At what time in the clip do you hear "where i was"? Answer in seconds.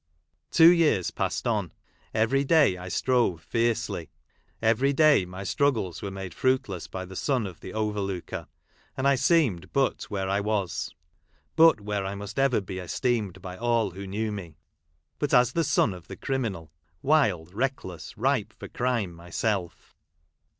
10.05-10.95